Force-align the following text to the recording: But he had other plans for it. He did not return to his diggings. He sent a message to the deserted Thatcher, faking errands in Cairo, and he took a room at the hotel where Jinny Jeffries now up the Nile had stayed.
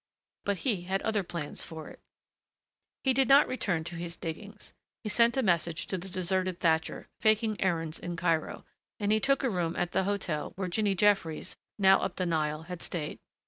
But 0.45 0.57
he 0.65 0.81
had 0.85 1.03
other 1.03 1.21
plans 1.21 1.61
for 1.61 1.87
it. 1.87 1.99
He 3.03 3.13
did 3.13 3.27
not 3.27 3.47
return 3.47 3.83
to 3.83 3.93
his 3.95 4.17
diggings. 4.17 4.73
He 5.03 5.09
sent 5.09 5.37
a 5.37 5.43
message 5.43 5.85
to 5.85 5.97
the 5.99 6.09
deserted 6.09 6.59
Thatcher, 6.59 7.07
faking 7.19 7.61
errands 7.61 7.99
in 7.99 8.15
Cairo, 8.15 8.65
and 8.99 9.11
he 9.11 9.19
took 9.19 9.43
a 9.43 9.49
room 9.51 9.75
at 9.75 9.91
the 9.91 10.05
hotel 10.05 10.53
where 10.55 10.69
Jinny 10.69 10.95
Jeffries 10.95 11.55
now 11.77 12.01
up 12.01 12.15
the 12.15 12.25
Nile 12.25 12.63
had 12.63 12.81
stayed. 12.81 13.19